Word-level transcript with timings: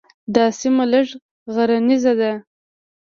دا 0.33 0.43
سیمه 0.59 0.85
لږه 0.91 1.17
غرنیزه 1.53 2.13
ده. 2.19 2.31